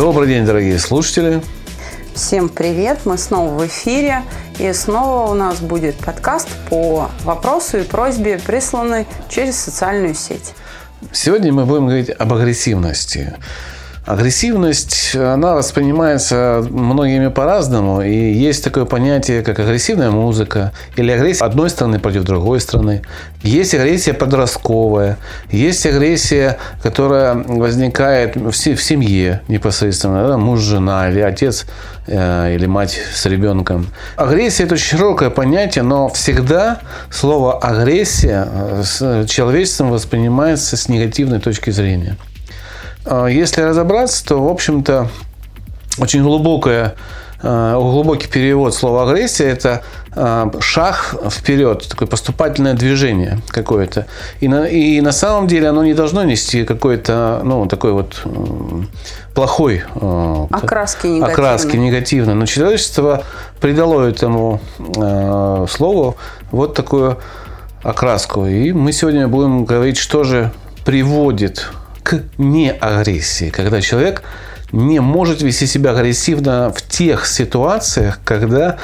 [0.00, 1.42] Добрый день, дорогие слушатели.
[2.14, 4.22] Всем привет, мы снова в эфире.
[4.58, 10.54] И снова у нас будет подкаст по вопросу и просьбе, присланной через социальную сеть.
[11.12, 13.34] Сегодня мы будем говорить об агрессивности.
[14.06, 18.00] Агрессивность, она воспринимается многими по-разному.
[18.00, 23.02] И есть такое понятие, как агрессивная музыка или агрессия одной страны против другой страны.
[23.42, 25.18] Есть агрессия подростковая.
[25.50, 30.28] Есть агрессия, которая возникает в семье непосредственно.
[30.28, 30.38] Да?
[30.38, 31.66] Муж, жена или отец
[32.06, 33.86] э, или мать с ребенком.
[34.16, 36.80] Агрессия– это очень широкое понятие, но всегда
[37.10, 38.48] слово «агрессия»
[38.82, 42.16] с человечеством воспринимается с негативной точки зрения.
[43.04, 45.08] А, если разобраться, то, в общем-то,
[45.98, 46.94] очень глубокая
[47.42, 49.82] а, глубокий перевод слова агрессия– это
[50.14, 54.06] а, шаг вперед, такое поступательное движение какое-то.
[54.40, 58.22] И на, и на самом деле оно не должно нести какой-то, ну, такой вот
[59.34, 59.84] плохой
[60.50, 61.32] окраски негативной.
[61.32, 62.34] Окраски негативной.
[62.34, 63.24] Но человечество
[63.60, 64.60] придало этому
[65.70, 66.16] слову
[66.50, 67.16] вот такую
[67.82, 68.46] окраску.
[68.46, 70.52] И мы сегодня будем говорить, что же
[70.84, 71.70] приводит
[72.10, 74.24] к неагрессии, когда человек
[74.72, 78.78] не может вести себя агрессивно в тех ситуациях, когда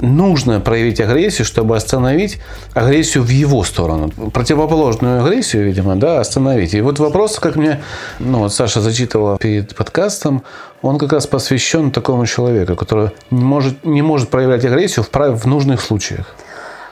[0.00, 2.38] нужно проявить агрессию, чтобы остановить
[2.74, 4.10] агрессию в его сторону.
[4.30, 6.74] Противоположную агрессию, видимо, да, остановить.
[6.74, 7.80] И вот вопрос, как мне,
[8.18, 10.42] ну, вот Саша зачитывала перед подкастом,
[10.82, 15.46] он как раз посвящен такому человеку, который не может, не может проявлять агрессию в, в
[15.46, 16.34] нужных случаях.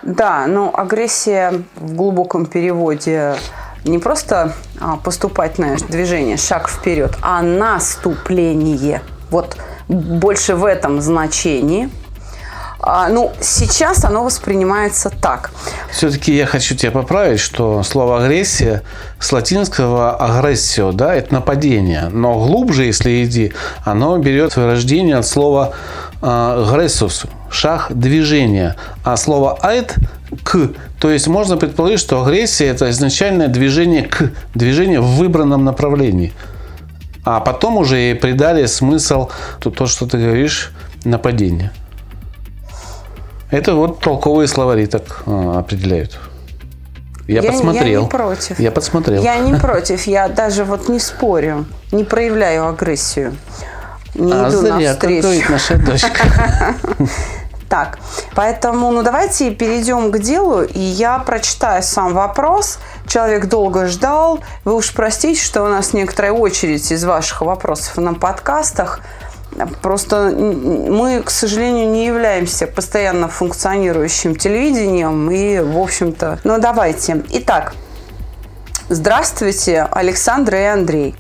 [0.03, 3.35] Да, но агрессия в глубоком переводе
[3.85, 9.03] не просто а, поступательное движение, шаг вперед, а наступление.
[9.31, 9.57] Вот
[9.89, 11.91] больше в этом значении.
[12.87, 15.51] А, ну, сейчас оно воспринимается так.
[15.91, 18.83] Все-таки я хочу тебя поправить, что слово агрессия
[19.19, 22.09] с латинского агрессио, да, это нападение.
[22.11, 25.73] Но глубже, если иди, оно берет свое рождение от слова
[26.21, 27.25] агрессус,
[27.55, 28.77] шаг движения.
[29.05, 29.97] А слово айт
[30.43, 30.71] к.
[31.01, 36.33] То есть можно предположить, что агрессия это изначальное движение к, движение в выбранном направлении.
[37.25, 40.73] А потом уже и придали смысл то, то что ты говоришь,
[41.05, 41.73] нападение.
[43.51, 46.19] Это вот толковые словари так а, определяют.
[47.27, 47.85] Я, я подсмотрел.
[47.87, 48.61] Я не против.
[48.61, 49.23] Я подсмотрел.
[49.23, 50.07] Я не против.
[50.07, 53.35] Я даже вот не спорю, не проявляю агрессию.
[54.15, 55.51] Не а иду зря, навстречу.
[55.51, 56.75] наша дочка.
[57.69, 57.99] Так,
[58.35, 62.79] поэтому, ну давайте перейдем к делу, и я прочитаю сам вопрос.
[63.07, 64.41] Человек долго ждал.
[64.65, 69.01] Вы уж простите, что у нас некоторая очередь из ваших вопросов на подкастах.
[69.83, 75.31] Просто мы, к сожалению, не являемся постоянно функционирующим телевидением.
[75.31, 77.23] И, в общем-то, ну давайте.
[77.31, 77.75] Итак,
[78.89, 81.17] здравствуйте, Александр и Андрей.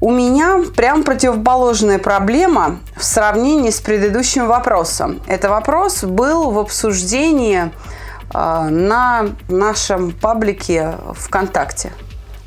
[0.00, 5.20] У меня прям противоположная проблема в сравнении с предыдущим вопросом.
[5.26, 7.72] Это вопрос был в обсуждении
[8.32, 11.90] э, на нашем паблике ВКонтакте.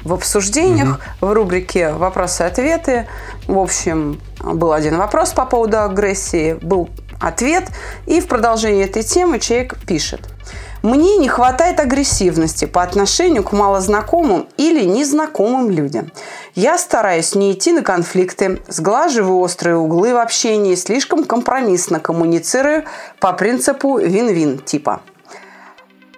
[0.06, 1.28] В обсуждениях, угу.
[1.28, 3.08] в рубрике «Вопросы-ответы».
[3.48, 6.90] В общем, был один вопрос по поводу агрессии, был
[7.20, 7.66] ответ,
[8.08, 10.31] и в продолжении этой темы человек пишет.
[10.82, 16.12] Мне не хватает агрессивности по отношению к малознакомым или незнакомым людям.
[16.56, 22.86] Я стараюсь не идти на конфликты, сглаживаю острые углы в общении, слишком компромиссно коммуницирую
[23.20, 25.02] по принципу вин-вин типа.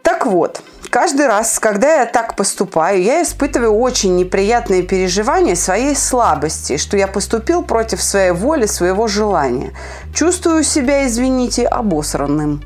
[0.02, 6.78] Так вот, каждый раз, когда я так поступаю, я испытываю очень неприятные переживания своей слабости,
[6.78, 9.74] что я поступил против своей воли, своего желания.
[10.16, 12.62] Чувствую себя, извините, обосранным.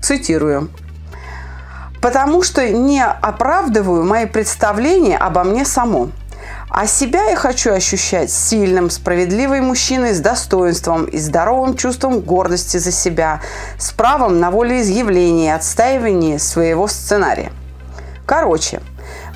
[0.00, 0.70] Цитирую
[2.02, 6.10] потому что не оправдываю мои представления обо мне само.
[6.68, 12.90] А себя я хочу ощущать сильным, справедливым мужчиной с достоинством и здоровым чувством гордости за
[12.90, 13.40] себя,
[13.78, 17.52] с правом на волеизъявление и отстаивание своего сценария.
[18.26, 18.80] Короче,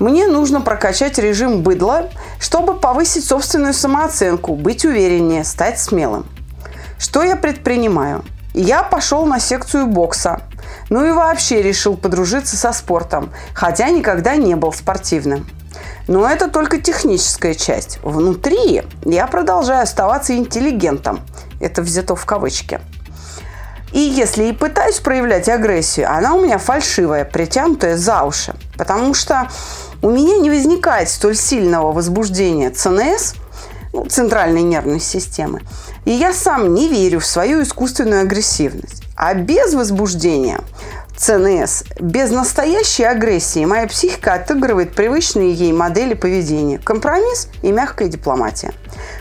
[0.00, 2.08] мне нужно прокачать режим быдла,
[2.40, 6.26] чтобы повысить собственную самооценку, быть увереннее, стать смелым.
[6.98, 8.24] Что я предпринимаю?
[8.54, 10.40] Я пошел на секцию бокса–
[10.88, 15.46] ну и вообще решил подружиться со спортом, хотя никогда не был спортивным.
[16.08, 17.98] Но это только техническая часть.
[18.02, 21.20] Внутри я продолжаю оставаться интеллигентом.
[21.60, 22.80] Это взято в кавычки.
[23.92, 28.54] И если и пытаюсь проявлять агрессию, она у меня фальшивая, притянутая за уши.
[28.76, 29.48] Потому что
[30.02, 33.34] у меня не возникает столь сильного возбуждения ЦНС,
[33.92, 35.62] ну, центральной нервной системы.
[36.04, 39.05] И я сам не верю в свою искусственную агрессивность.
[39.16, 40.60] А без возбуждения
[41.16, 46.78] ЦНС, без настоящей агрессии моя психика отыгрывает привычные ей модели поведения.
[46.78, 48.72] Компромисс и мягкая дипломатия.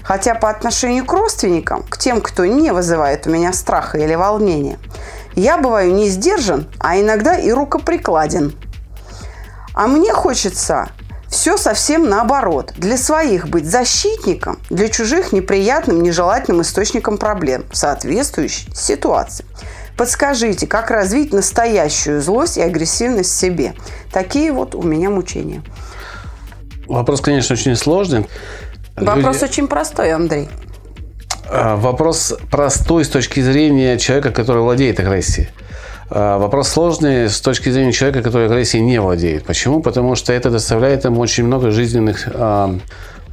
[0.04, 4.78] Хотя по отношению к родственникам, к тем, кто не вызывает у меня страха или волнения,
[5.36, 8.54] я бываю не сдержан, а иногда и рукоприкладен.
[9.74, 10.90] А мне хочется
[11.30, 12.74] все совсем наоборот.
[12.78, 19.46] Для своих быть защитником, для чужих неприятным, нежелательным источником проблем соответствующей ситуации.
[19.98, 23.74] Подскажите, как развить настоящую злость и агрессивность в себе?
[24.12, 25.62] Такие вот у меня мучения.
[26.88, 28.26] Вопрос, конечно, очень сложный.
[28.96, 29.52] Вопрос Люди...
[29.52, 30.50] очень простой, Андрей.
[31.50, 35.50] А, вопрос простой с точки зрения человека, который владеет агрессией.
[36.10, 39.46] А, вопрос сложный с точки зрения человека, который агрессией не владеет.
[39.46, 39.82] Почему?
[39.82, 42.76] Потому что это доставляет ему очень много жизненных а,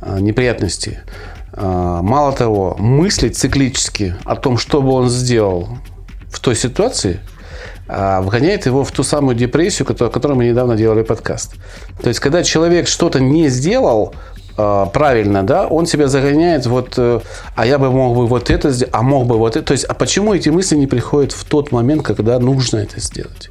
[0.01, 0.99] неприятностей.
[1.55, 5.69] Мало того, мыслить циклически о том, что бы он сделал,
[6.33, 7.21] в той ситуации
[7.87, 11.55] а, вгоняет его в ту самую депрессию, о которой мы недавно делали подкаст.
[12.03, 14.15] То есть, когда человек что-то не сделал,
[14.57, 17.21] а, правильно, да, он себя загоняет вот, э,
[17.57, 19.67] а я бы мог бы вот это сделать, а мог бы вот это.
[19.67, 23.51] То есть, а почему эти мысли не приходят в тот момент, когда нужно это сделать?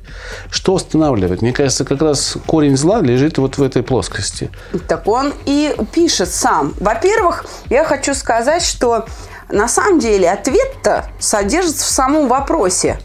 [0.52, 1.42] Что останавливает?
[1.42, 4.52] Мне кажется, как раз корень зла лежит вот в этой плоскости.
[4.88, 6.76] Так он и пишет сам.
[6.80, 9.06] Во-первых, я хочу сказать, что
[9.52, 13.00] на самом деле ответ-то содержится в самом вопросе.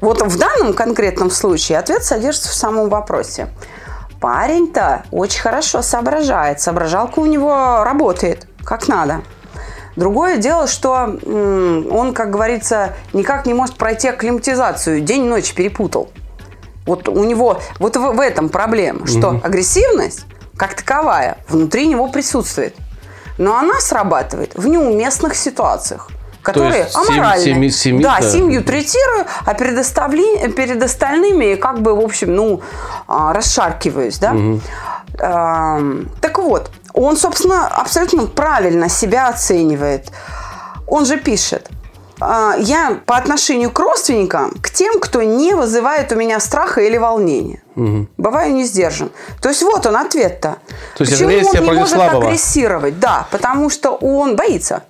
[0.00, 3.48] Вот в данном конкретном случае ответ содержится в самом вопросе.
[4.20, 6.60] Парень-то очень хорошо соображает.
[6.60, 9.22] Соображалка у него работает как надо.
[9.96, 15.00] Другое дело, что он, как говорится, никак не может пройти акклиматизацию.
[15.00, 16.10] День-ночь перепутал.
[16.86, 19.40] Вот у него вот в, в этом проблема, что угу.
[19.44, 20.24] агрессивность
[20.56, 22.74] как таковая внутри него присутствует
[23.42, 26.08] но она срабатывает в неуместных ситуациях
[26.42, 27.44] которые аморальны.
[27.44, 32.62] Семь, семь, да, семью третирую, а перед, оставли, перед остальными как бы, в общем, ну,
[33.06, 34.32] а, расшаркиваюсь, да.
[34.32, 34.60] Угу.
[36.20, 40.10] Так вот, он, собственно, абсолютно правильно себя оценивает.
[40.88, 41.68] Он же пишет–
[42.58, 47.62] я по отношению к родственникам, к тем, кто не вызывает у меня страха или волнения.
[47.76, 48.08] Угу.
[48.16, 49.10] Бываю не сдержан.
[49.40, 50.56] То есть вот он ответ-то.
[50.96, 52.26] То есть Почему он не может слабого?
[52.26, 52.98] агрессировать?
[53.00, 54.82] Да, потому что он боится.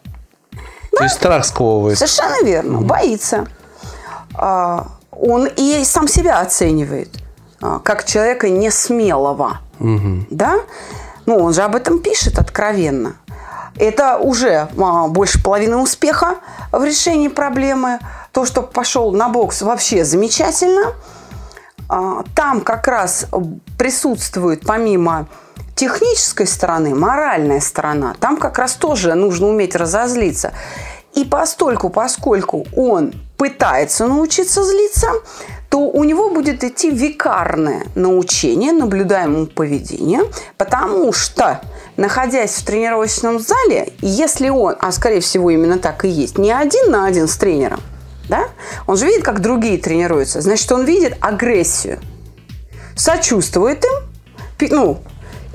[0.90, 1.04] То да?
[1.04, 1.98] есть страх сковывает.
[1.98, 2.84] Совершенно верно, угу.
[2.84, 3.46] боится.
[4.34, 7.08] А, он и сам себя оценивает
[7.60, 9.60] а, как человека несмелого.
[9.80, 10.26] Угу.
[10.30, 10.60] Да?
[11.26, 13.16] Ну, он же об этом пишет откровенно.
[13.76, 16.36] Это уже а, больше половины успеха
[16.70, 17.98] в решении проблемы.
[18.32, 20.94] То, что пошел на бокс, вообще замечательно.
[21.88, 23.26] А, там как раз
[23.78, 25.26] присутствует помимо
[25.74, 28.14] технической стороны, моральная сторона.
[28.20, 30.52] Там как раз тоже нужно уметь разозлиться.
[31.14, 35.10] И постольку, поскольку он пытается научиться злиться,
[35.72, 41.62] то у него будет идти викарное научение наблюдаемому поведению, потому что
[41.96, 46.90] находясь в тренировочном зале, если он, а скорее всего именно так и есть, не один
[46.90, 47.80] на один с тренером,
[48.28, 48.48] да,
[48.86, 52.00] он же видит, как другие тренируются, значит, он видит агрессию,
[52.94, 54.98] сочувствует им, ну,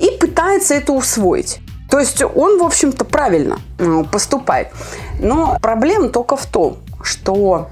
[0.00, 1.60] и пытается это усвоить.
[1.88, 4.70] То есть он, в общем-то, правильно ну, поступает.
[5.20, 7.68] Но проблема только в том, что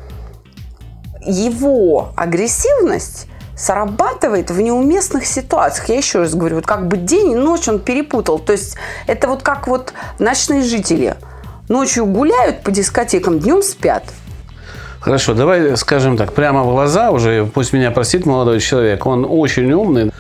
[1.27, 5.89] его агрессивность срабатывает в неуместных ситуациях.
[5.89, 8.39] Я еще раз говорю, вот как бы день и ночь он перепутал.
[8.39, 11.15] То есть это вот как вот ночные жители.
[11.69, 14.05] Ночью гуляют по дискотекам, днем спят.
[15.01, 19.71] Хорошо, давай скажем так, прямо в глаза уже, пусть меня простит молодой человек, он очень
[19.73, 20.11] умный,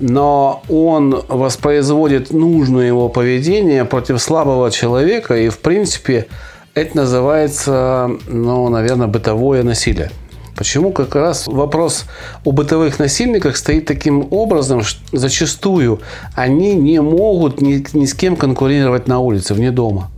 [0.00, 6.26] но он воспроизводит нужное его поведение против слабого человека, и в принципе
[6.74, 10.10] это называется, ну, наверное, бытовое насилие.
[10.56, 12.04] Почему как раз вопрос
[12.44, 16.00] о бытовых насильниках стоит таким образом, что зачастую
[16.34, 20.10] они не могут ни, ни с кем конкурировать на улице, вне дома.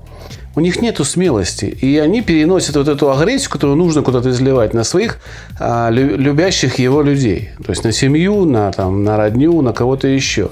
[0.55, 1.67] У них нет смелости.
[1.67, 5.19] И они переносят вот эту агрессию, которую нужно куда-то изливать, на своих
[5.61, 7.51] а, любящих его людей.
[7.65, 10.51] То есть на семью, на, там, на родню, на кого-то еще.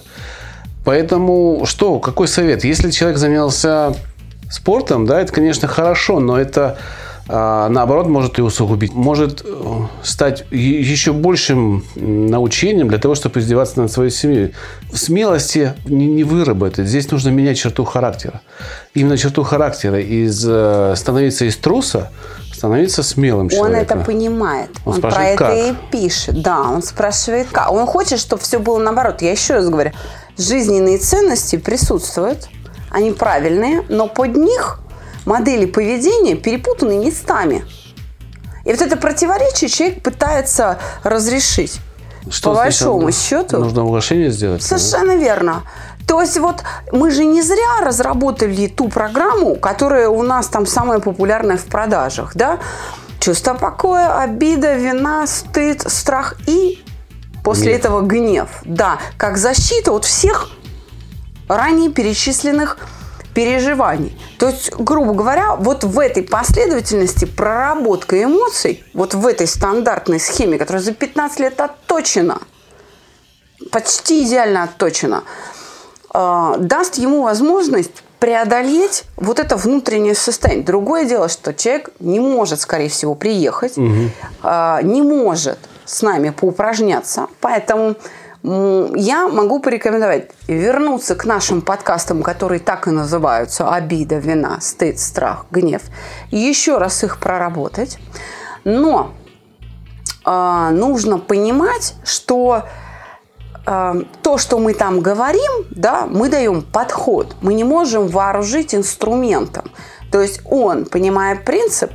[0.85, 2.65] Поэтому что, какой совет?
[2.65, 3.95] Если человек занялся
[4.51, 6.77] спортом, да, это, конечно, хорошо, но это
[7.29, 8.93] наоборот может и усугубить.
[8.93, 14.53] Может э, стать еще большим научением для того, чтобы издеваться над своей семьей.
[14.93, 16.87] Смелости не, не выработать.
[16.87, 18.43] Здесь нужно менять черту характера.
[18.93, 20.01] Именно черту характера.
[20.01, 22.11] Из, э, становиться из труса
[22.53, 23.99] становиться смелым человеком.
[23.99, 24.71] Он это понимает.
[24.87, 25.55] Он Он, про это как?
[25.55, 26.41] и пишет.
[26.41, 27.71] Да, он спрашивает, как.
[27.71, 29.21] Он хочет, чтобы все было наоборот.
[29.21, 29.93] Я еще раз говорю,
[30.39, 32.49] жизненные ценности присутствуют,
[32.91, 34.81] они правильные, но под них
[35.25, 37.65] модели поведения перепутаны местами.
[38.65, 41.81] И вот это противоречие человек пытается разрешить.
[42.31, 44.63] Что По большому счету, Нужно угошение сделать.
[44.63, 45.63] Совершенно верно.
[46.07, 46.63] То есть вот
[46.93, 52.35] мы же не зря разработали ту программу, которая у нас там самая популярная в продажах,
[52.35, 52.59] да?
[53.21, 56.83] Чувство покоя, обида, вина, стыд, страх и
[57.43, 57.79] после Гнев.
[57.79, 58.49] этого гнев.
[58.65, 60.51] Да, как защита от всех
[61.49, 62.79] ранее перечисленных
[63.35, 64.17] переживаний.
[64.39, 70.59] То есть, грубо говоря, вот в этой последовательности проработка эмоций, вот в этой стандартной схеме,
[70.59, 72.39] которая за 15 лет отточена,
[73.71, 75.25] почти идеально отточена,
[76.15, 80.65] э, даст ему возможность преодолеть вот это внутреннее состояние.
[80.65, 87.27] Другое дело, что человек не может, скорее всего, приехать, э, не может с нами поупражняться,
[87.41, 87.97] поэтому
[88.45, 95.47] я могу порекомендовать вернуться к нашим подкастам, которые так и называются «Обида», «Вина», «Стыд», «Страх»,
[95.51, 95.81] «Гнев»,
[96.31, 97.99] и еще раз их проработать.
[98.65, 99.13] Но
[100.27, 102.65] э, нужно понимать, что
[103.67, 107.37] э, то, что мы там говорим, да, мы даем подход.
[107.41, 109.71] Мы не можем вооружить инструментом.
[110.13, 111.93] То есть он, понимая принцип,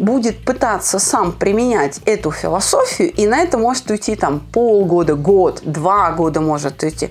[0.00, 6.10] будет пытаться сам применять эту философию, и на это может уйти там полгода, год, два
[6.12, 7.10] года может уйти.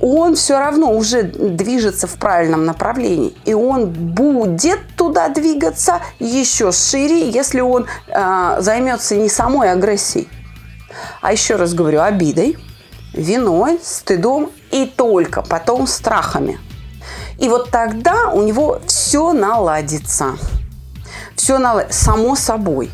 [0.00, 7.30] Он все равно уже движется в правильном направлении, и он будет туда двигаться еще шире,
[7.30, 10.28] если он э, займется не самой агрессией,
[11.22, 12.58] а еще раз говорю, обидой,
[13.14, 16.60] виной, стыдом и только потом страхами.
[17.38, 20.36] И вот тогда у него все наладится.
[21.36, 22.90] Все наладится само собой.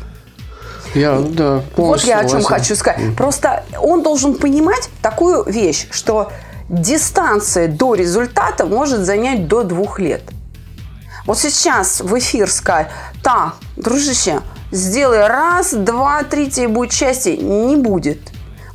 [0.93, 2.49] Я, да, Вот я о чем согласен.
[2.49, 3.15] хочу сказать.
[3.17, 6.31] Просто он должен понимать такую вещь, что
[6.69, 10.21] дистанция до результата может занять до двух лет.
[11.25, 12.89] Вот сейчас в эфир сказать,
[13.23, 17.37] так, дружище, сделай раз, два, три, тебе будет счастье.
[17.37, 18.19] Не будет.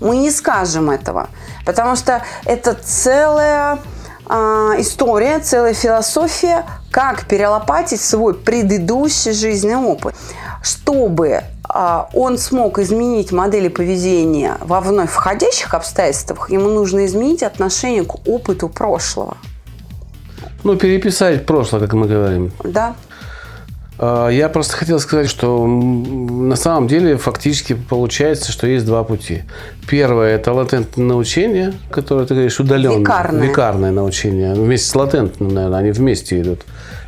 [0.00, 1.28] Мы не скажем этого.
[1.66, 3.78] Потому что это целая
[4.78, 10.14] история, целая философия, как перелопатить свой предыдущий жизненный опыт.
[10.62, 18.04] Чтобы а, он смог изменить модели поведения во вновь входящих обстоятельствах, ему нужно изменить отношение
[18.04, 19.36] к опыту прошлого.
[20.64, 22.50] Ну, переписать прошлое, как мы говорим.
[22.64, 22.96] Да?
[23.98, 29.42] А, Я просто хотел сказать, что на самом деле фактически получается, что есть два пути.
[29.88, 32.98] Первое– это латентное научение, которое, ты говоришь, удаленное.
[32.98, 33.48] Викарное.
[33.48, 34.54] Викарное научение.
[34.54, 36.60] Вместе с латентным, наверное, они вместе идут.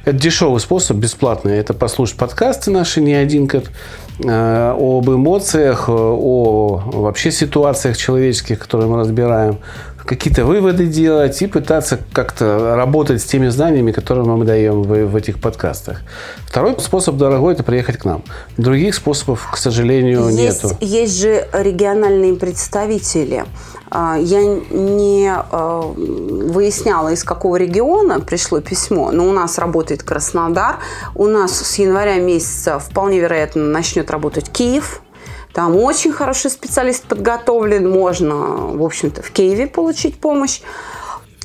[0.05, 1.59] Это дешевый способ, бесплатный.
[1.59, 3.65] Это послушать подкасты наши, не один как
[4.25, 9.59] э, об эмоциях, о вообще ситуациях человеческих, которые мы разбираем,
[10.05, 15.17] какие-то выводы делать и пытаться как-то работать с теми знаниями, которые мы даем в, в
[15.17, 16.03] этих подкастах.
[16.47, 18.23] Второй способ дорогой– это приехать к нам.
[18.57, 20.77] Других способов, к сожалению, Есть, нету.
[20.81, 23.45] есть же региональные представители.
[23.91, 30.77] А, Я не а, выясняла, из какого региона пришло письмо, но у нас работает Краснодар.
[31.15, 35.03] У нас с января месяца вполне вероятно начнет работать Киев.
[35.53, 37.91] Там очень хороший специалист подготовлен.
[37.91, 40.61] Можно, в общем-то, в Киеве получить помощь.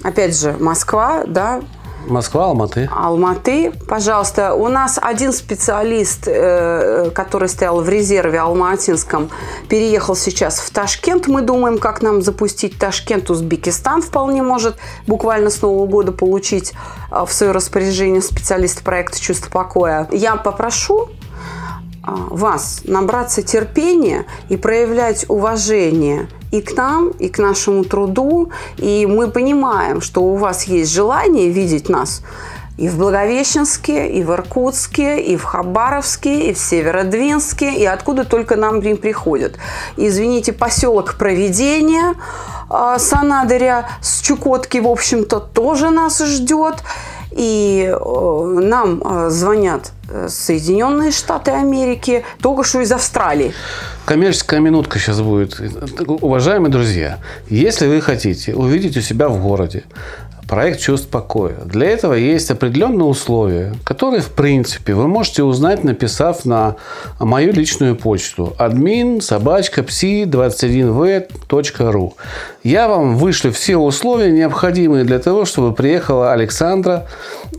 [0.03, 1.61] Опять же, Москва, да,
[2.07, 2.89] Москва, Алматы.
[2.91, 4.53] Алматы, пожалуйста.
[4.53, 9.29] У нас один специалист, э, который стоял в резерве алматинском,
[9.69, 11.27] переехал сейчас в Ташкент.
[11.27, 13.29] Мы думаем, как нам запустить Ташкент.
[13.29, 14.75] Узбекистан вполне может
[15.07, 16.73] буквально с Нового года получить
[17.11, 20.07] э, в свое распоряжение специалист проекта «Чувство покоя».
[20.11, 21.09] Я попрошу
[22.05, 28.51] вас набраться терпения и проявлять уважение и к нам, и к нашему труду.
[28.77, 32.21] И мы понимаем, что у вас есть желание видеть нас
[32.77, 38.57] и в Благовещенске, и в Иркутске, и в Хабаровске, и в Северодвинске, и откуда только
[38.57, 39.57] нам не приходят.
[39.95, 42.15] Извините, поселок Проведения
[42.69, 46.83] а, Санадаря с Чукотки, в общем-то, тоже нас ждет.
[47.35, 53.53] И э, нам э, звонят э, Соединенные Штаты Америки, только что из Австралии.
[54.05, 55.59] Коммерческая минутка сейчас будет.
[56.07, 59.83] Уважаемые друзья, если вы хотите увидеть у себя в городе
[60.47, 61.55] проект чувств покоя.
[61.65, 66.75] Для этого есть определенные условия, которые, в принципе, вы можете узнать, написав на
[67.19, 72.13] мою личную почту admin собачка psi21v.ru.
[72.65, 77.05] Я вам вышлю все условия, необходимые для того, чтобы приехала Александра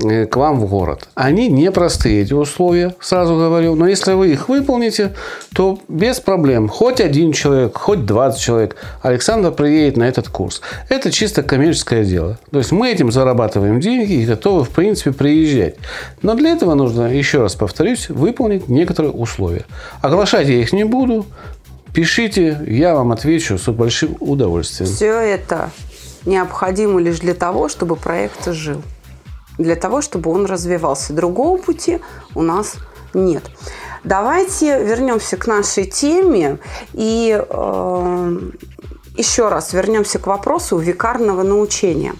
[0.03, 1.09] э, к вам в город.
[1.15, 5.15] Они непростые, эти условия, сразу говорю, но если вы их выполните,
[5.55, 6.69] то без проблем.
[6.69, 10.61] Хоть один человек, хоть 20 человек, Александра приедет на этот курс.
[10.89, 12.41] Это чисто коммерческое дело.
[12.51, 15.77] То есть мы этим зарабатываем деньги и готовы, в принципе, приезжать.
[16.23, 19.67] Но для этого нужно, еще раз повторюсь, выполнить некоторые условия.
[20.03, 21.27] Оглашать я их не буду.
[21.97, 24.93] Пишите, я вам отвечу с большим удовольствием.
[24.93, 25.71] Все это
[26.26, 28.83] необходимо лишь для того, чтобы проект жил.
[29.57, 31.15] Для того, чтобы он развивался.
[31.15, 32.00] Другого пути
[32.35, 32.75] у нас
[33.15, 33.45] нет.
[34.05, 36.59] Давайте вернемся к нашей теме
[36.93, 38.41] и э,
[39.17, 42.12] еще раз вернемся к вопросу викарного научения.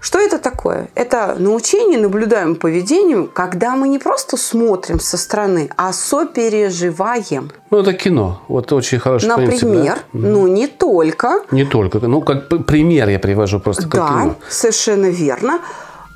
[0.00, 0.88] Что это такое?
[0.94, 7.50] Это научение наблюдаемым поведением, когда мы не просто смотрим со стороны, а сопереживаем.
[7.70, 8.40] Ну, это кино.
[8.48, 10.28] Вот очень хороший Например, принцип, да?
[10.28, 11.40] ну не только.
[11.50, 11.98] Не только.
[12.00, 14.36] Ну, как пример я привожу просто как Да, кино.
[14.48, 15.60] совершенно верно.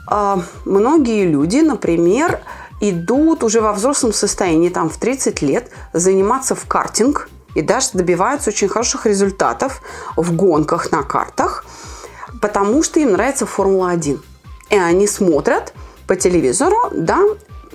[0.08, 2.40] А, Многие люди, например,
[2.80, 8.50] идут уже во взрослом состоянии, там в 30 лет, заниматься в картинг и даже добиваются
[8.50, 9.82] очень хороших результатов
[10.16, 11.64] в гонках на картах,
[12.40, 14.20] потому что им нравится Формула-1.
[14.70, 15.72] И они смотрят
[16.06, 17.22] по телевизору, да,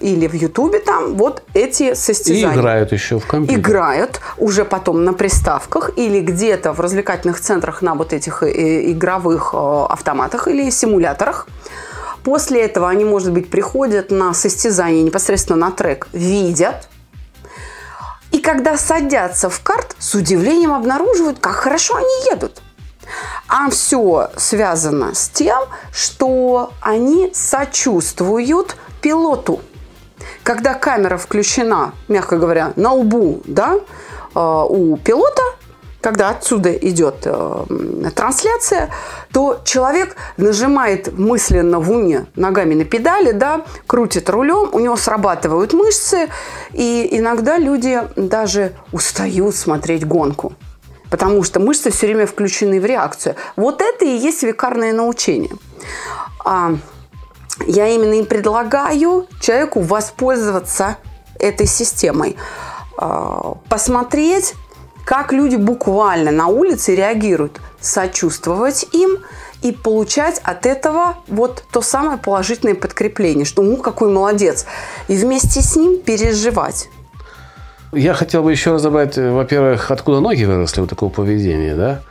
[0.02, 3.60] или в Ютубе там вот эти И состязания играют еще в компьютер.
[3.60, 9.52] играют уже потом на приставках или где-то в развлекательных центрах на вот этих э, игровых
[9.54, 11.48] э, автоматах или симуляторах.
[12.24, 16.90] После этого они, может быть, приходят на состязание непосредственно на трек, видят.
[18.32, 22.62] И когда садятся в карт, с удивлением обнаруживают, как хорошо они едут.
[23.48, 25.60] А все связано с тем,
[25.92, 29.62] что они сочувствуют пилоту.
[30.44, 33.76] Когда камера включена, мягко говоря, на лбу да,
[34.34, 35.44] э, у пилота,
[36.02, 37.66] когда отсюда идет э,
[38.16, 38.90] трансляция,
[39.32, 45.74] то человек нажимает мысленно в уме ногами на педали, да, крутит рулем, у него срабатывают
[45.74, 46.30] мышцы,
[46.74, 50.54] и иногда люди даже устают смотреть гонку.
[51.16, 53.38] Потому что мышцы все время включены в реакцию.
[53.56, 55.56] Вот это и есть векарное научение.
[56.44, 56.76] А,
[57.66, 60.98] я именно и предлагаю человеку воспользоваться
[61.40, 62.36] этой системой.
[62.98, 64.56] А, Посмотреть,
[65.06, 69.20] как люди буквально на улице реагируют, сочувствовать им
[69.62, 74.66] и получать от этого вот то самое положительное подкрепление, что ну какой молодец,
[75.08, 76.90] и вместе с ним переживать.
[77.96, 82.02] Я хотел бы еще разобрать, э, во-первых, откуда ноги выросли у такого поведения, да?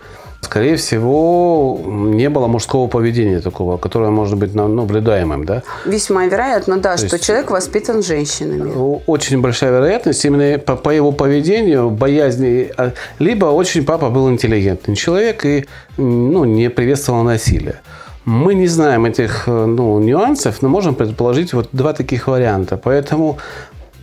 [0.40, 5.62] Скорее всего, не было мужского поведения такого, которое может быть наблюдаемым, да?
[5.86, 8.70] Весьма вероятно, да, что есть- человек воспитан женщинами.
[9.06, 14.96] Очень большая вероятность именно по, по его поведению, боязни, а, либо очень папа был интеллигентный
[14.96, 15.64] человек и
[15.96, 17.80] ну, не приветствовал насилие.
[18.26, 22.78] Мы не знаем этих э, ну, нюансов, но можем предположить вот два таких варианта.
[22.78, 23.36] Поэтому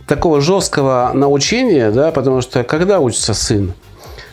[0.06, 3.72] такого жесткого научения, да, потому что когда учится сын,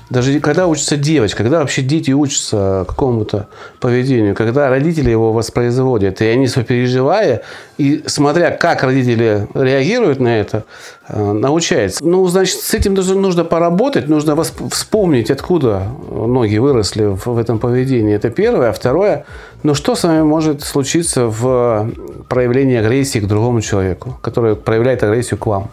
[0.10, 3.48] даже когда учится девочка, когда вообще дети учатся какому-то
[3.80, 7.44] поведению, когда родители его воспроизводят, и они сопереживая,
[7.78, 10.64] и смотря, как родители реагируют на это,
[11.08, 12.04] э, научаются.
[12.04, 14.36] Ну, значит, с этим нужно, нужно поработать, нужно
[14.72, 18.16] вспомнить, откуда ноги выросли в этом поведении.
[18.16, 18.70] Это первое.
[18.70, 19.26] А второе,
[19.64, 21.92] ну, что с вами может случиться в
[22.28, 25.70] проявлении агрессии к другому человеку, который проявляет агрессию к вам?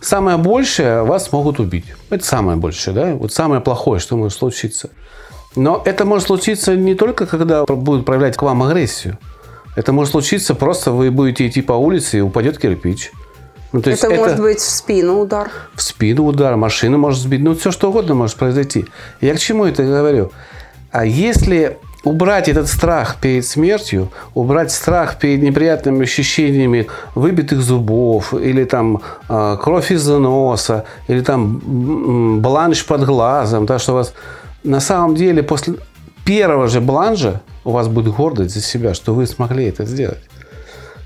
[0.00, 1.84] Самое большее вас могут убить.
[2.08, 3.14] Это самое большее, да?
[3.14, 4.90] Вот самое плохое, что может случиться.
[5.56, 9.18] Но это может случиться не только, когда будут проявлять к вам агрессию.
[9.76, 13.12] Это может случиться просто, вы будете идти по улице и упадет кирпич.
[13.72, 15.50] Ну, то есть это, может быть в спину удар.
[15.74, 18.86] в спину удар, машина может сбить, ну все что угодно может произойти.
[19.20, 20.32] Я к чему это говорю?
[20.90, 28.64] А если убрать этот страх перед смертью, убрать страх перед неприятными ощущениями выбитых зубов, или
[28.64, 34.14] там э, кровь из носа, или там бланш под глазом, да, что у вас
[34.64, 35.74] на самом деле после
[36.24, 40.22] первого же бланжа у вас будет гордость за себя, что вы смогли это сделать.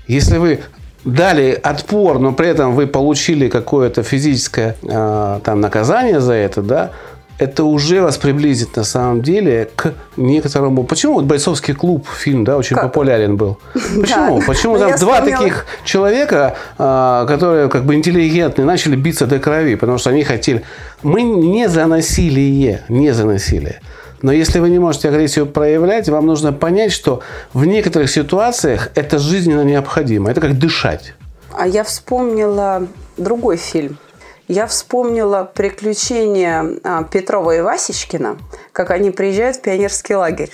[0.07, 0.59] Если вы
[1.03, 6.91] дали отпор, но при этом вы получили какое-то физическое э, там наказание за это, да,
[7.37, 10.83] это уже вас приблизит на самом деле к некоторому.
[10.83, 12.85] Почему вот бойцовский клуб фильм, да, очень Как?
[12.85, 13.59] популярен был?
[13.73, 14.39] Почему?
[14.39, 14.45] Да.
[14.47, 15.37] Почему Ну, там два вспомнила.
[15.37, 20.63] таких человека, а, которые как бы интеллигентные, начали биться до крови, потому что они хотели.
[21.03, 23.81] Мы не за насилие, не за насилие.
[24.21, 27.19] Но если вы не можете агрессию проявлять, вам нужно понять, что
[27.53, 30.31] в некоторых ситуациях это жизненно необходимо.
[30.31, 31.13] Это как дышать.
[31.51, 33.97] А я вспомнила другой фильм.
[34.47, 38.37] Я вспомнила приключения а, Петрова и Васечкина,
[38.71, 40.51] как они приезжают в пионерский лагерь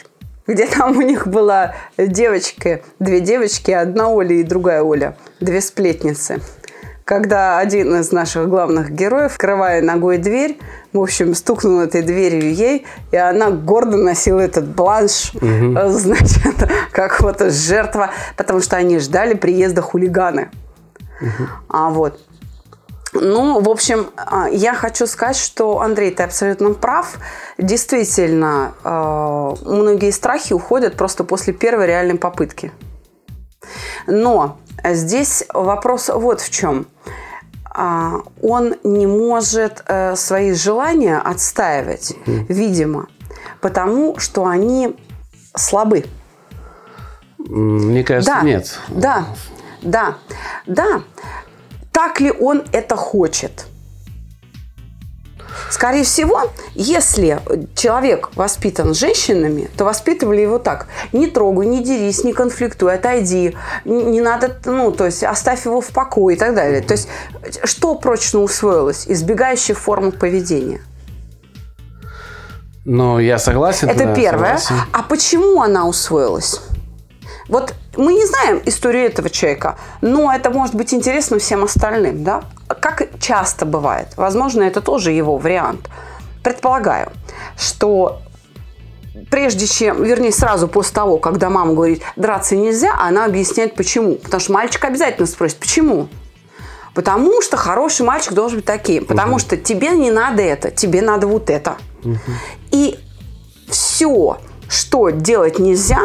[0.48, 6.42] где там у них была девочка, две девочки, одна Оля и другая Оля, две сплетницы
[7.12, 10.58] когда один из наших главных героев, открывая ногой дверь,
[10.94, 15.78] в общем, стукнул этой дверью ей, и она гордо носила этот бланш, угу.
[15.90, 20.52] значит, как вот жертва, потому что они ждали приезда хулиганы.
[21.20, 21.48] Угу.
[21.68, 22.18] А вот.
[23.14, 27.18] Ну, в общем, а, я хочу сказать, что, Андрей, ты абсолютно прав.
[27.58, 32.72] Действительно, а, многие страхи уходят просто после первой реальной попытки.
[34.08, 36.88] Но здесь вопрос вот в чем.
[37.66, 43.08] А, он не может э, свои желания отстаивать, видимо,
[43.62, 44.98] потому что они
[45.56, 46.06] слабы.
[47.38, 48.80] Мне кажется, да, нет.
[48.90, 49.26] Да,
[49.82, 50.16] да,
[50.66, 51.02] да.
[52.04, 53.68] Так ли он это хочет?
[55.70, 57.40] Скорее всего, если
[57.76, 60.88] человек воспитан женщинами, то воспитывали его так.
[61.14, 63.56] Не трогай, не дерись, не конфликтуй, отойди.
[63.86, 66.82] Не надо, ну, то есть оставь его в покое и так далее.
[66.82, 67.08] То есть
[67.66, 69.06] что прочно усвоилось?
[69.08, 70.82] Избегающих форм поведения.
[72.84, 73.90] Ну, я согласен.
[73.90, 74.58] Это да, первое.
[74.58, 74.90] Согласен.
[74.92, 76.62] А почему она усвоилась?
[77.48, 82.44] Вот мы не знаем историю этого человека, но это может быть интересно всем остальным, да?
[82.68, 84.08] Как часто бывает.
[84.16, 85.90] Возможно, это тоже его вариант.
[86.42, 87.12] Предполагаю,
[87.58, 88.22] что
[89.30, 94.16] прежде чем, вернее, сразу после того, когда мама говорит, драться нельзя, она объясняет, почему.
[94.16, 96.08] Потому что мальчик обязательно спросит, почему?
[96.94, 99.06] Потому что хороший мальчик должен быть таким.
[99.06, 99.40] Потому угу.
[99.40, 101.78] что тебе не надо это, тебе надо вот это.
[102.04, 102.18] Угу.
[102.72, 103.00] И
[103.70, 104.38] все,
[104.70, 106.02] что делать нельзя,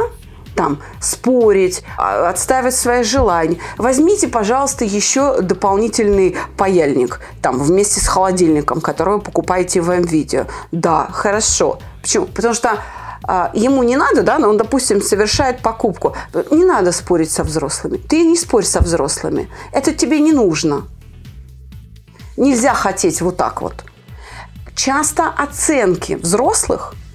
[0.57, 3.59] там спорить, а, отстаивать свои желания.
[3.77, 10.47] Возьмите, пожалуйста, еще дополнительный паяльник там вместе с холодильником, который вы покупаете в М-видео.
[10.73, 11.79] Да, хорошо.
[12.03, 12.27] Почему?
[12.27, 12.79] Потому что
[13.23, 16.17] а, ему не надо, да, но он, допустим, совершает покупку.
[16.51, 17.99] Не надо спорить со взрослыми.
[17.99, 19.49] Ты не спорь со взрослыми.
[19.73, 20.87] Это тебе не нужно.
[22.37, 23.85] Нельзя хотеть вот так вот.
[24.75, 26.95] Часто оценки взрослых–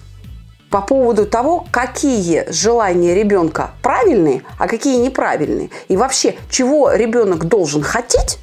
[0.72, 5.70] по поводу того, какие желания ребенка правильные, а какие неправильные.
[5.90, 8.40] И вообще, чего ребенок должен хотеть,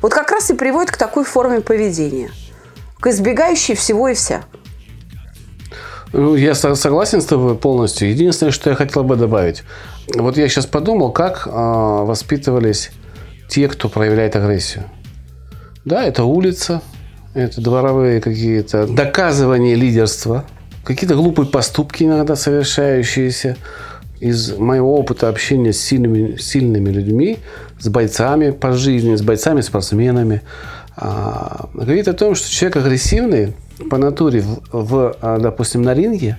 [0.00, 2.30] вот как раз и приводит к такой форме поведения.
[3.00, 4.44] К избегающей всего и вся.
[6.12, 8.08] Ну, я согласен с тобой полностью.
[8.08, 9.64] Единственное, что я хотел бы добавить.
[10.14, 12.92] Вот я сейчас подумал, как э, воспитывались
[13.48, 14.84] те, кто проявляет агрессию.
[15.84, 16.82] Да, это улица,
[17.34, 20.44] это дворовые какие-то доказывания лидерства–
[20.84, 23.56] какие-то глупые поступки иногда совершающиеся
[24.20, 27.38] из моего опыта общения с сильными, сильными людьми,
[27.80, 30.42] с бойцами по жизни, с бойцами-спортсменами,
[30.96, 33.54] а, говорит о том, что человек агрессивный
[33.90, 36.38] по натуре, в, в, а, допустим, на ринге,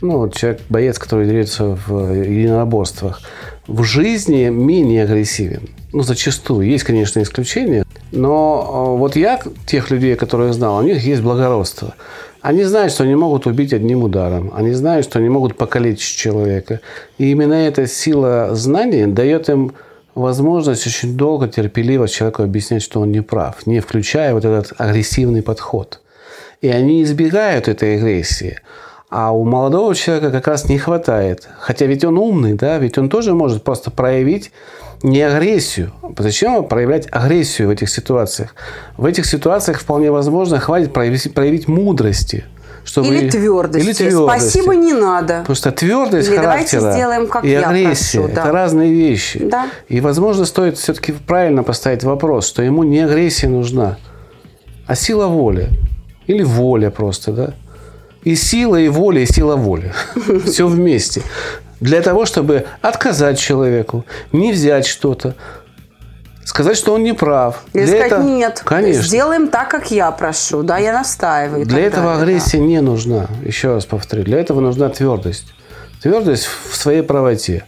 [0.00, 3.20] ну, человек, боец, который дерется в единоборствах,
[3.66, 5.70] в жизни менее агрессивен.
[5.92, 6.68] Ну, зачастую.
[6.68, 7.84] Есть, конечно, исключения.
[8.12, 11.94] Но а, вот я, тех людей, которые знал, у них есть благородство.
[12.40, 14.52] Они знают, что они могут убить одним ударом.
[14.54, 16.80] Они знают, что они могут покалечить человека.
[17.18, 19.72] И именно эта сила знаний дает им
[20.14, 25.42] возможность очень долго, терпеливо человеку объяснять, что он не прав, не включая вот этот агрессивный
[25.42, 26.00] подход.
[26.60, 28.58] И они избегают этой агрессии.
[29.10, 31.48] А у молодого человека как раз не хватает.
[31.60, 34.52] Хотя ведь он умный, да, ведь он тоже может просто проявить
[35.02, 35.92] не агрессию.
[36.18, 38.54] Зачем проявлять агрессию в этих ситуациях?
[38.96, 42.44] В этих ситуациях вполне возможно хватит проявить, проявить мудрости.
[42.84, 43.08] Чтобы...
[43.08, 43.84] Или твердости.
[43.84, 44.40] Или твердости.
[44.40, 45.40] Спасибо не надо.
[45.40, 48.42] Потому что твердость Или характера давайте сделаем, как и агрессия прошу, да.
[48.42, 49.40] это разные вещи.
[49.44, 49.66] Да.
[49.88, 53.98] И, возможно, стоит все-таки правильно поставить вопрос, что ему не агрессия нужна,
[54.86, 55.68] а сила воли.
[56.26, 57.54] Или воля просто, да?
[58.22, 59.92] И сила, и воля, и сила воли.
[60.46, 61.22] Все вместе
[61.80, 65.34] для того, чтобы отказать человеку, не взять что-то,
[66.44, 67.62] сказать, что он не прав.
[67.72, 68.22] Или для сказать, этого...
[68.22, 69.02] нет, Конечно.
[69.02, 71.66] сделаем так, как я прошу, да, я настаиваю.
[71.66, 72.64] Для этого далее, агрессия да.
[72.64, 75.52] не нужна, еще раз повторю, для этого нужна твердость.
[76.02, 77.64] Твердость в своей правоте.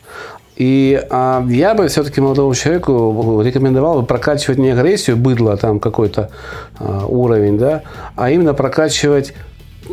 [0.57, 6.31] И а, я бы все-таки молодому человеку рекомендовал бы прокачивать не агрессию, быдло там какой-то
[6.79, 7.83] а, уровень, да,
[8.15, 9.33] а именно прокачивать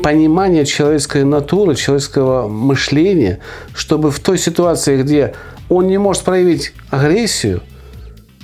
[0.01, 3.39] понимание человеческой натуры, человеческого мышления,
[3.73, 5.33] чтобы в той ситуации, где
[5.69, 7.61] он не может проявить агрессию,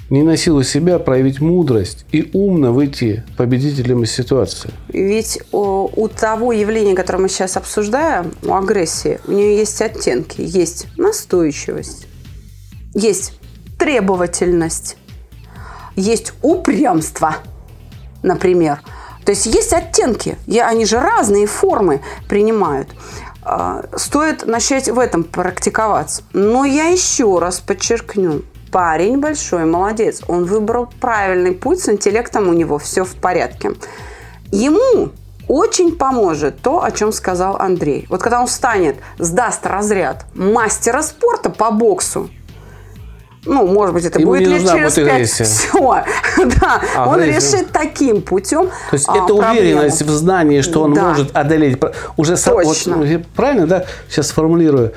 [0.09, 4.69] не на силу себя проявить мудрость и умно выйти победителем из ситуации.
[4.89, 10.41] Ведь о, у того явления, которое мы сейчас обсуждаем, у агрессии, у нее есть оттенки.
[10.41, 12.05] Есть настойчивость,
[12.93, 13.33] есть
[13.79, 14.97] требовательность,
[15.95, 17.37] есть упрямство,
[18.21, 18.81] например.
[19.25, 22.89] То есть есть оттенки, и они же разные формы принимают.
[23.45, 26.23] А, стоит начать в этом практиковаться.
[26.33, 30.21] Но я еще раз подчеркну, парень большой, молодец.
[30.27, 33.73] Он выбрал правильный путь, с интеллектом у него все в порядке.
[34.51, 35.11] Ему
[35.47, 38.05] очень поможет то, о чем сказал Андрей.
[38.09, 42.29] Вот когда он станет, сдаст разряд мастера спорта по боксу,
[43.45, 45.07] ну, может быть, это Ему будет лет через пять.
[45.07, 45.43] агрессия.
[45.43, 46.03] Все.
[46.61, 46.81] Да.
[47.05, 47.57] Он Агрессия.
[47.57, 48.67] решит таким путем.
[48.67, 49.51] То есть а, это проблему.
[49.51, 51.09] уверенность в знании, что он Да.
[51.09, 51.77] может одолеть.
[52.17, 52.97] Уже вот, Точно.
[52.97, 53.85] ну, я правильно, да?
[54.09, 54.93] Сейчас сформулирую.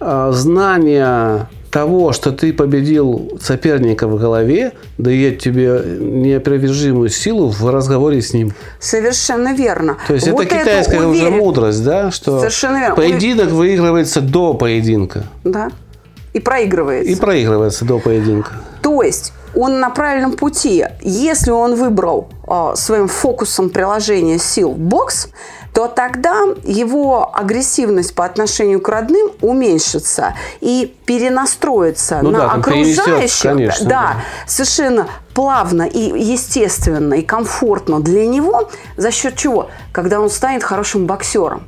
[0.00, 8.20] А, Знание того, что ты победил соперника в голове, дает тебе неопровержимую силу в разговоре
[8.20, 8.52] с ним.
[8.78, 9.96] Совершенно верно.
[10.06, 12.96] То есть Вот это китайская уже уверен- мудрость, да, что Совершенно верно.
[12.96, 15.70] поединок выигрывается до поединка Да.
[16.32, 17.10] И проигрывается.
[17.12, 18.52] и проигрывается до поединка.
[18.82, 20.86] То есть он на правильном пути.
[21.02, 25.28] Если он выбрал а, своим фокусом приложения сил бокс,
[25.74, 33.42] то тогда его агрессивность по отношению к родным уменьшится и перенастроится Ну на да, окружающих.
[33.42, 34.16] конечно, да, да.
[34.46, 38.70] совершенно плавно и естественно и комфортно для него.
[38.96, 39.70] За счет чего?
[39.92, 41.62] Когда он станет хорошим боксером.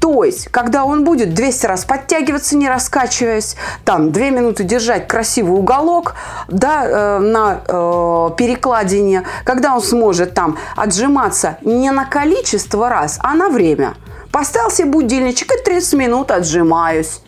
[0.00, 5.58] То есть, когда он будет 200 раз подтягиваться, не раскачиваясь, там, 2 минуты держать красивый
[5.58, 6.14] уголок,
[6.48, 13.34] да, э, на э, перекладине, когда он сможет там отжиматься не на количество раз, а
[13.34, 13.94] на время.
[14.30, 17.20] Поставил себе будильничек и 30 минут отжимаюсь.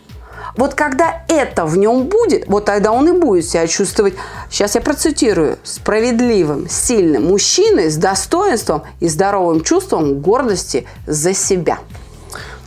[0.58, 4.14] Вот когда это в нем будет, вот тогда он и будет себя чувствовать,
[4.50, 11.78] сейчас я процитирую, справедливым, сильным мужчиной с достоинством и здоровым чувством гордости за себя.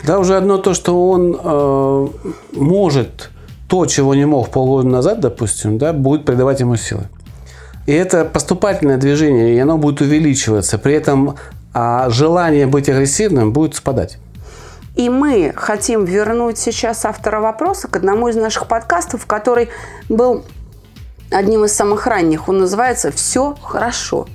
[0.05, 2.07] Да, уже одно то, что он э,
[2.53, 3.29] может
[3.67, 7.03] то, чего не мог полгода назад, допустим, да, будет придавать ему силы.
[7.85, 10.77] И это поступательное движение, и оно будет увеличиваться.
[10.77, 11.35] При этом
[11.73, 14.17] а, желание быть агрессивным будет спадать.
[14.95, 19.69] И мы хотим вернуть сейчас автора вопроса к одному из наших подкастов, который
[20.09, 20.43] был
[21.31, 22.49] одним из самых ранних.
[22.49, 24.27] Он называется «Все хорошо»,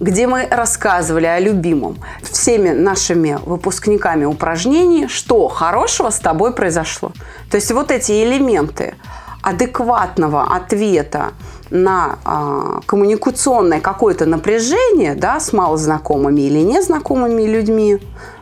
[0.00, 7.12] где мы рассказывали о любимом всеми нашими выпускниками упражнений, что хорошего с тобой произошло.
[7.50, 8.94] То есть вот эти элементы
[9.42, 11.32] адекватного ответа
[11.70, 17.98] на а, коммуникационное какое-то напряжение да, с малознакомыми или незнакомыми людьми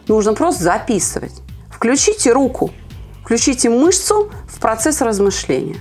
[0.08, 1.32] нужно просто записывать.
[1.70, 2.70] Включите руку,
[3.22, 5.76] включите мышцу в процесс размышления.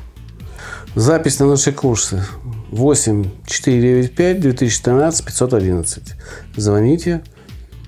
[0.96, 2.24] Запись на наши курсы
[2.74, 6.16] 8 495 2013 511.
[6.56, 7.22] Звоните,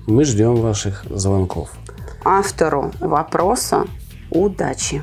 [0.06, 1.70] мы ждем ваших звонков.
[2.24, 3.84] Автору вопроса
[4.30, 5.02] удачи.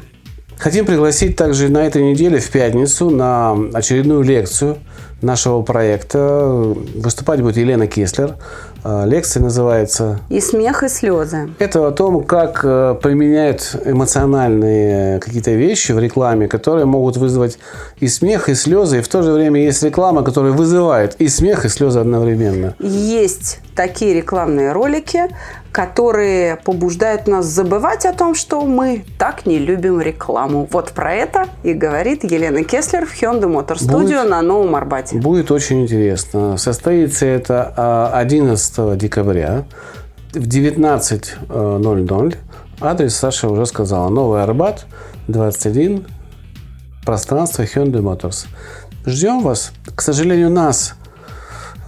[0.57, 4.77] Хотим пригласить также на этой неделе в пятницу на очередную лекцию
[5.21, 6.47] нашего проекта.
[6.95, 8.37] Выступать будет Елена Кеслер.
[8.83, 11.49] Э, Лекция называется И смех, и слезы.
[11.59, 17.57] это о том, как э, применяют эмоциональные какие-то вещи в рекламе, которые могут вызвать
[17.99, 18.99] и смех, и слезы.
[18.99, 22.75] И в то же время есть реклама, которая вызывает и смех, и слезы одновременно.
[22.79, 25.29] Есть такие рекламные ролики,
[25.73, 30.67] которые побуждают нас забывать о том, что мы так не любим рекламу.
[30.71, 34.29] Вот про это и говорит Елена Кеслер в Hyundai Motor Studio Будет.
[34.29, 35.17] на Новом Арбате.
[35.17, 36.57] Будет очень интересно.
[36.57, 39.65] Состоится это а, 11 декабря
[40.31, 42.35] в 19.00.
[42.79, 44.09] Адрес Саша уже сказала.
[44.09, 44.85] Новый Арбат,
[45.27, 46.05] 21,
[47.03, 48.45] пространство Hyundai Motors.
[49.07, 49.73] Ждем вас.
[49.95, 51.02] К сожалению, нас а,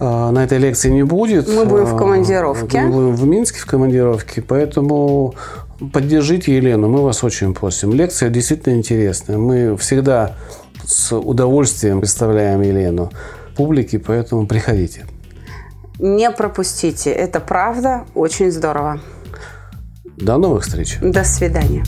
[0.00, 1.48] на этой лекции не будет.
[1.48, 2.82] Мы будем в А, командировке.
[2.82, 5.34] Мы будем в Минске в командировке, поэтому
[5.92, 7.92] поддержите Елену, мы вас очень просим.
[7.92, 9.38] Лекция действительно интересная.
[9.38, 10.36] Мы всегда
[10.84, 13.10] с удовольствием представляем Елену
[13.56, 15.06] публике, поэтому приходите.
[15.98, 17.10] Не пропустите.
[17.10, 19.00] Это правда очень здорово.
[20.16, 20.98] До новых встреч.
[21.00, 21.84] До свидания.